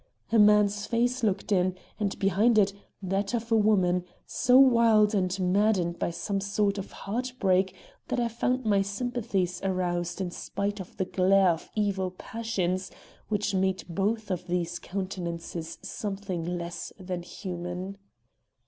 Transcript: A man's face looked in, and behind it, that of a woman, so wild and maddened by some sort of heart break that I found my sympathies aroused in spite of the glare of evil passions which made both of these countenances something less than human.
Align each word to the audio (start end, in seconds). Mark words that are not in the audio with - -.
A 0.31 0.39
man's 0.39 0.87
face 0.87 1.21
looked 1.21 1.51
in, 1.51 1.75
and 1.99 2.17
behind 2.17 2.57
it, 2.57 2.73
that 3.03 3.35
of 3.35 3.51
a 3.51 3.55
woman, 3.55 4.03
so 4.25 4.57
wild 4.57 5.13
and 5.13 5.39
maddened 5.39 5.99
by 5.99 6.09
some 6.09 6.41
sort 6.41 6.79
of 6.79 6.91
heart 6.91 7.33
break 7.39 7.75
that 8.07 8.19
I 8.19 8.27
found 8.27 8.65
my 8.65 8.81
sympathies 8.81 9.61
aroused 9.63 10.19
in 10.19 10.31
spite 10.31 10.79
of 10.79 10.97
the 10.97 11.05
glare 11.05 11.49
of 11.51 11.69
evil 11.75 12.09
passions 12.09 12.89
which 13.29 13.53
made 13.53 13.83
both 13.87 14.31
of 14.31 14.47
these 14.47 14.79
countenances 14.79 15.77
something 15.83 16.57
less 16.57 16.91
than 16.99 17.21
human. 17.21 17.99